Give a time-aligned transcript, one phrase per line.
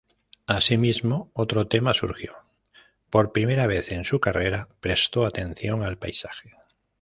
[0.47, 2.33] Asimismo, otro tema surgió:
[3.11, 6.55] por primera vez en su carrera, prestó atención al paisaje.